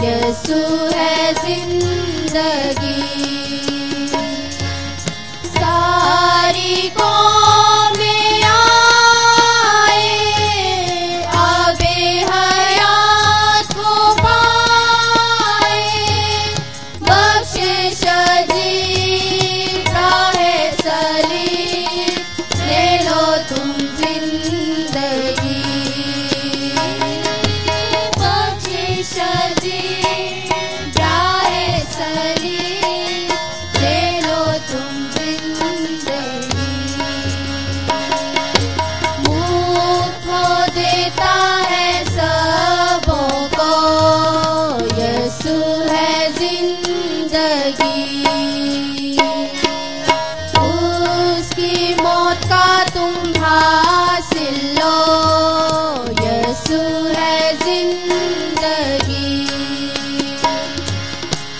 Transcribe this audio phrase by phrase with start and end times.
[0.00, 1.97] है सुह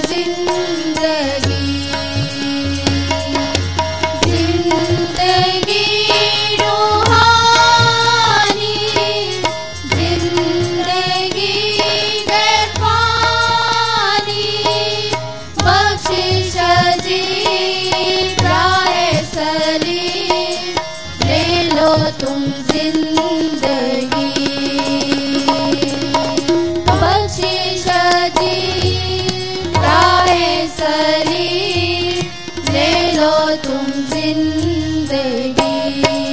[0.00, 0.63] जिंदा
[33.24, 36.23] लो तुम जिंदगी